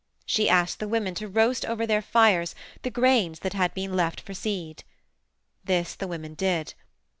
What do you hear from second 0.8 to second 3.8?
women to roast over their fires the grains that had